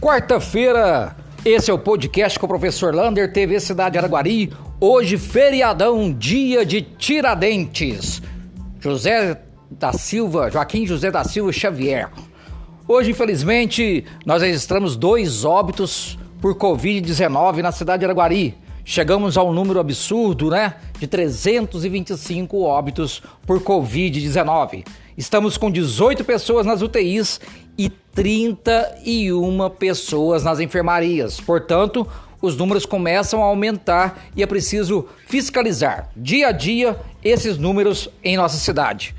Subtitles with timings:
[0.00, 4.50] Quarta-feira, esse é o podcast com o professor Lander, TV Cidade Araguari.
[4.80, 8.22] Hoje, feriadão, dia de Tiradentes.
[8.80, 12.08] José da Silva, Joaquim José da Silva Xavier.
[12.88, 18.56] Hoje, infelizmente, nós registramos dois óbitos por Covid-19 na cidade de Araguari.
[18.90, 20.74] Chegamos a um número absurdo, né?
[20.98, 24.84] De 325 óbitos por Covid-19.
[25.16, 27.40] Estamos com 18 pessoas nas UTIs
[27.78, 31.40] e 31 pessoas nas enfermarias.
[31.40, 32.04] Portanto,
[32.42, 38.36] os números começam a aumentar e é preciso fiscalizar dia a dia esses números em
[38.36, 39.14] nossa cidade.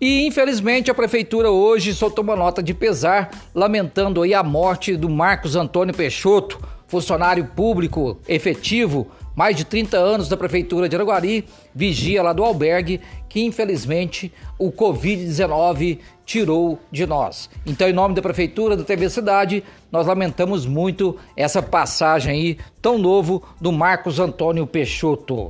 [0.00, 5.08] E infelizmente a prefeitura hoje soltou uma nota de pesar lamentando aí a morte do
[5.08, 12.20] Marcos Antônio Peixoto, funcionário público efetivo, mais de 30 anos da prefeitura de Araguari, vigia
[12.20, 17.48] lá do albergue, que infelizmente o Covid-19 tirou de nós.
[17.64, 22.98] Então, em nome da prefeitura do TV Cidade, nós lamentamos muito essa passagem aí tão
[22.98, 25.46] novo do Marcos Antônio Peixoto.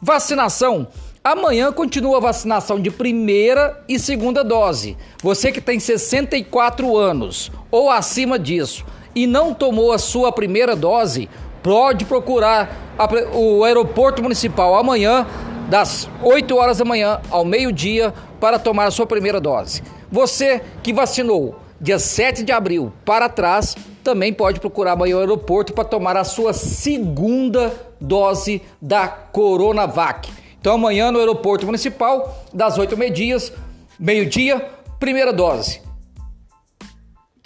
[0.00, 0.86] Vacinação.
[1.22, 4.96] Amanhã continua a vacinação de primeira e segunda dose.
[5.20, 11.28] Você que tem 64 anos ou acima disso e não tomou a sua primeira dose,
[11.62, 12.96] pode procurar
[13.32, 15.26] o aeroporto municipal amanhã,
[15.68, 19.82] das 8 horas da manhã ao meio-dia, para tomar a sua primeira dose.
[20.10, 25.72] Você que vacinou dia 7 de abril para trás, também pode procurar amanhã o aeroporto
[25.72, 30.30] para tomar a sua segunda dose da Coronavac.
[30.60, 33.52] Então amanhã no aeroporto municipal, das 8 meio-dias,
[33.98, 34.66] meio-dia,
[34.98, 35.80] primeira dose.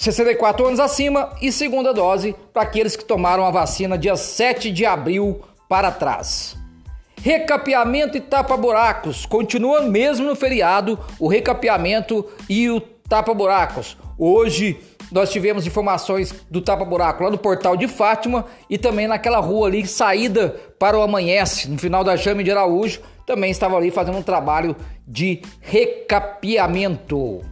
[0.02, 4.84] 64 anos acima e segunda dose para aqueles que tomaram a vacina dia 7 de
[4.84, 6.56] abril para trás.
[7.22, 9.24] Recapeamento e tapa-buracos.
[9.24, 13.96] Continua mesmo no feriado o recapeamento e o tapa-buracos.
[14.18, 14.76] Hoje
[15.12, 19.86] nós tivemos informações do tapa-buraco lá no portal de Fátima e também naquela rua ali,
[19.86, 24.22] saída para o Amanhece, no final da Jame de Araújo, também estava ali fazendo um
[24.22, 24.74] trabalho
[25.06, 27.51] de recapeamento.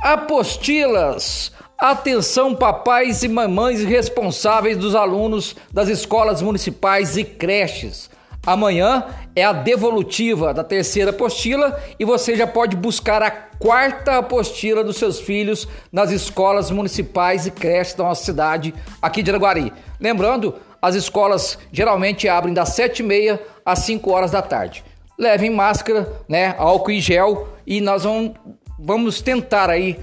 [0.00, 1.50] Apostilas.
[1.76, 8.08] Atenção, papais e mamães responsáveis dos alunos das escolas municipais e creches.
[8.46, 9.04] Amanhã
[9.34, 14.96] é a devolutiva da terceira apostila e você já pode buscar a quarta apostila dos
[14.96, 18.72] seus filhos nas escolas municipais e creches da nossa cidade
[19.02, 19.72] aqui de Araguari.
[20.00, 24.84] Lembrando, as escolas geralmente abrem das 7h30 às 5 horas da tarde.
[25.18, 28.32] Levem máscara, né, álcool e gel e nós vamos
[28.78, 29.98] vamos tentar aí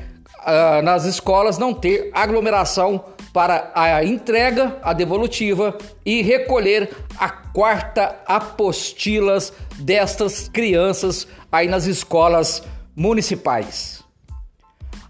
[0.45, 8.15] uh, nas escolas não ter aglomeração para a entrega, a devolutiva e recolher a quarta
[8.25, 12.63] apostilas destas crianças aí nas escolas
[12.95, 14.03] municipais.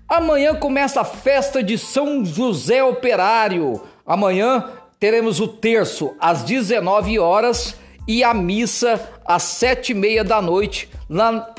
[0.08, 3.82] Amanhã começa a festa de São José Operário.
[4.06, 7.76] Amanhã teremos o terço às 19 horas
[8.08, 11.54] e a missa às sete e meia da noite lá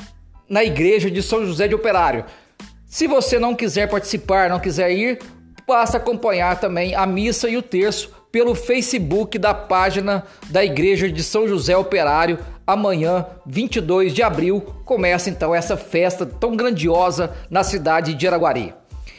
[0.49, 2.25] na igreja de São José de Operário.
[2.85, 5.19] Se você não quiser participar, não quiser ir,
[5.67, 11.23] basta acompanhar também a missa e o terço pelo Facebook da página da Igreja de
[11.23, 12.39] São José Operário.
[12.65, 18.73] Amanhã, 22 de abril, começa então essa festa tão grandiosa na cidade de Araguari.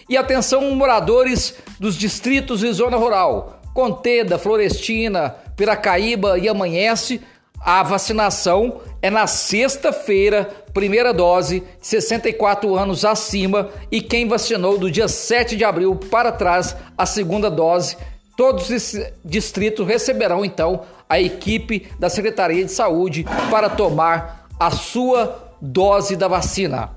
[0.09, 7.21] E atenção, moradores dos distritos e zona rural, Conteda, Florestina, Piracaíba e Amanhece,
[7.61, 15.09] a vacinação é na sexta-feira, primeira dose, 64 anos acima, e quem vacinou do dia
[15.09, 17.97] 7 de abril para trás, a segunda dose.
[18.37, 25.53] Todos esses distritos receberão então a equipe da Secretaria de Saúde para tomar a sua
[25.61, 26.91] dose da vacina.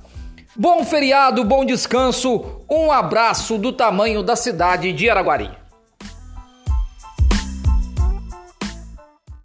[0.56, 5.61] Bom feriado, bom descanso, um abraço do tamanho da cidade de Araguari.